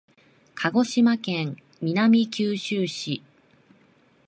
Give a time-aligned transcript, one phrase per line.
[0.55, 3.23] 鹿児島県南九州市